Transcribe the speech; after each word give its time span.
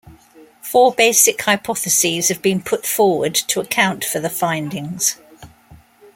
Four 0.63 0.95
basic 0.95 1.39
hypotheses 1.43 2.29
have 2.29 2.41
been 2.41 2.59
put 2.63 2.87
forward 2.87 3.35
to 3.35 3.59
account 3.59 4.03
for 4.03 4.19
the 4.19 4.31
findings. 4.31 5.17